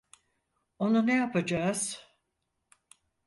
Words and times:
Onu 0.79 1.07
ne 1.07 1.13
yapacağız? 1.15 2.05